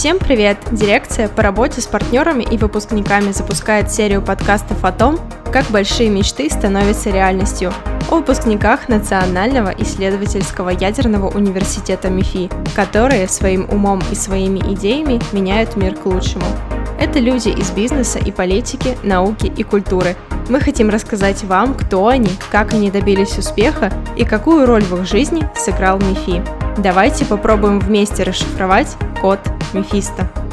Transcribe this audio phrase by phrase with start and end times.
[0.00, 0.56] Всем привет!
[0.72, 5.20] Дирекция по работе с партнерами и выпускниками запускает серию подкастов о том,
[5.52, 7.70] как большие мечты становятся реальностью,
[8.08, 15.94] о выпускниках Национального исследовательского ядерного университета МИФИ, которые своим умом и своими идеями меняют мир
[15.94, 16.46] к лучшему.
[16.98, 20.16] Это люди из бизнеса и политики, науки и культуры.
[20.48, 25.06] Мы хотим рассказать вам, кто они, как они добились успеха и какую роль в их
[25.06, 26.42] жизни сыграл МИФИ.
[26.78, 29.40] Давайте попробуем вместе расшифровать код
[29.72, 30.49] Mefista.